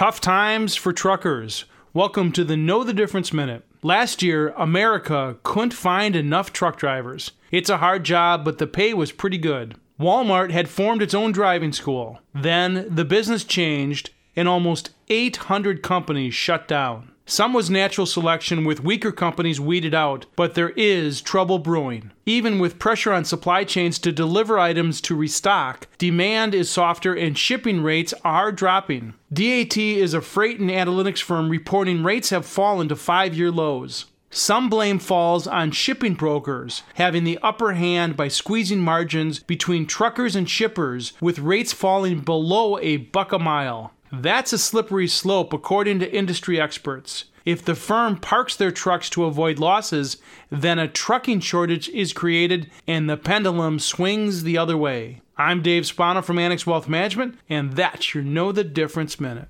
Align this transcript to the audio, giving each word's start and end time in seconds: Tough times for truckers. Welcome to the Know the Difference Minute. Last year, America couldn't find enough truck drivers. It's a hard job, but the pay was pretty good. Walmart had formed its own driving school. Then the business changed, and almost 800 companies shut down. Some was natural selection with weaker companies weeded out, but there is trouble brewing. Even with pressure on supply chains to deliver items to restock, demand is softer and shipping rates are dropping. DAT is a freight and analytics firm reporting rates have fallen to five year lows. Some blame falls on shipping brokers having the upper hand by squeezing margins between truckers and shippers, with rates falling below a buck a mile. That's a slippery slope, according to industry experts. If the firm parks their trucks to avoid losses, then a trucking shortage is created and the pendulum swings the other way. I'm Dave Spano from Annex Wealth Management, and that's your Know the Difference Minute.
Tough 0.00 0.22
times 0.22 0.76
for 0.76 0.94
truckers. 0.94 1.66
Welcome 1.92 2.32
to 2.32 2.42
the 2.42 2.56
Know 2.56 2.84
the 2.84 2.94
Difference 2.94 3.34
Minute. 3.34 3.66
Last 3.82 4.22
year, 4.22 4.54
America 4.56 5.36
couldn't 5.42 5.74
find 5.74 6.16
enough 6.16 6.54
truck 6.54 6.78
drivers. 6.78 7.32
It's 7.50 7.68
a 7.68 7.76
hard 7.76 8.04
job, 8.04 8.42
but 8.42 8.56
the 8.56 8.66
pay 8.66 8.94
was 8.94 9.12
pretty 9.12 9.36
good. 9.36 9.74
Walmart 10.00 10.52
had 10.52 10.70
formed 10.70 11.02
its 11.02 11.12
own 11.12 11.32
driving 11.32 11.74
school. 11.74 12.18
Then 12.34 12.86
the 12.88 13.04
business 13.04 13.44
changed, 13.44 14.08
and 14.36 14.48
almost 14.48 14.90
800 15.08 15.82
companies 15.82 16.34
shut 16.34 16.68
down. 16.68 17.10
Some 17.30 17.52
was 17.52 17.70
natural 17.70 18.08
selection 18.08 18.64
with 18.64 18.82
weaker 18.82 19.12
companies 19.12 19.60
weeded 19.60 19.94
out, 19.94 20.26
but 20.34 20.54
there 20.54 20.70
is 20.70 21.20
trouble 21.20 21.60
brewing. 21.60 22.10
Even 22.26 22.58
with 22.58 22.80
pressure 22.80 23.12
on 23.12 23.24
supply 23.24 23.62
chains 23.62 24.00
to 24.00 24.10
deliver 24.10 24.58
items 24.58 25.00
to 25.02 25.14
restock, 25.14 25.86
demand 25.96 26.56
is 26.56 26.68
softer 26.68 27.14
and 27.14 27.38
shipping 27.38 27.84
rates 27.84 28.12
are 28.24 28.50
dropping. 28.50 29.14
DAT 29.32 29.76
is 29.76 30.12
a 30.12 30.20
freight 30.20 30.58
and 30.58 30.70
analytics 30.70 31.22
firm 31.22 31.48
reporting 31.48 32.02
rates 32.02 32.30
have 32.30 32.44
fallen 32.44 32.88
to 32.88 32.96
five 32.96 33.32
year 33.32 33.52
lows. 33.52 34.06
Some 34.32 34.68
blame 34.68 34.98
falls 34.98 35.46
on 35.46 35.70
shipping 35.70 36.14
brokers 36.14 36.82
having 36.94 37.22
the 37.22 37.38
upper 37.44 37.74
hand 37.74 38.16
by 38.16 38.26
squeezing 38.26 38.80
margins 38.80 39.38
between 39.38 39.86
truckers 39.86 40.34
and 40.34 40.50
shippers, 40.50 41.12
with 41.20 41.38
rates 41.38 41.72
falling 41.72 42.22
below 42.22 42.76
a 42.78 42.96
buck 42.96 43.32
a 43.32 43.38
mile. 43.38 43.92
That's 44.12 44.52
a 44.52 44.58
slippery 44.58 45.06
slope, 45.06 45.52
according 45.52 46.00
to 46.00 46.12
industry 46.12 46.60
experts. 46.60 47.26
If 47.44 47.64
the 47.64 47.74
firm 47.74 48.16
parks 48.16 48.56
their 48.56 48.70
trucks 48.72 49.08
to 49.10 49.24
avoid 49.24 49.58
losses, 49.58 50.16
then 50.50 50.78
a 50.78 50.88
trucking 50.88 51.40
shortage 51.40 51.88
is 51.88 52.12
created 52.12 52.70
and 52.86 53.08
the 53.08 53.16
pendulum 53.16 53.78
swings 53.78 54.42
the 54.42 54.58
other 54.58 54.76
way. 54.76 55.22
I'm 55.38 55.62
Dave 55.62 55.86
Spano 55.86 56.22
from 56.22 56.38
Annex 56.38 56.66
Wealth 56.66 56.88
Management, 56.88 57.38
and 57.48 57.74
that's 57.74 58.14
your 58.14 58.24
Know 58.24 58.52
the 58.52 58.64
Difference 58.64 59.18
Minute. 59.18 59.48